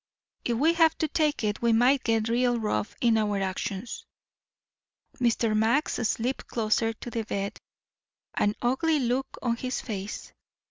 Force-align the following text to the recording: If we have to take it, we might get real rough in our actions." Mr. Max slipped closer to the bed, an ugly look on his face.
If 0.43 0.57
we 0.57 0.73
have 0.73 0.97
to 0.97 1.07
take 1.07 1.43
it, 1.43 1.61
we 1.61 1.73
might 1.73 2.03
get 2.03 2.27
real 2.27 2.57
rough 2.59 2.95
in 3.01 3.19
our 3.19 3.37
actions." 3.39 4.07
Mr. 5.19 5.55
Max 5.55 5.93
slipped 6.07 6.47
closer 6.47 6.91
to 6.93 7.11
the 7.11 7.21
bed, 7.21 7.59
an 8.33 8.55
ugly 8.63 8.97
look 8.97 9.37
on 9.43 9.57
his 9.57 9.79
face. 9.79 10.33